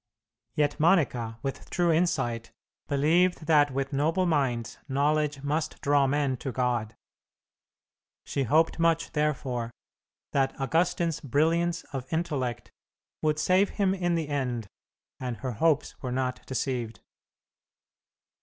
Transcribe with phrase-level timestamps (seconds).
[0.55, 2.51] Yet Monica, with true insight,
[2.87, 6.95] believed that with noble minds knowledge must draw men to God;
[8.25, 9.69] she hoped much, therefore,
[10.31, 12.71] that Augustine's brilliance of intellect
[13.21, 14.65] would save him in the end,
[15.19, 17.01] and her hopes were not deceived.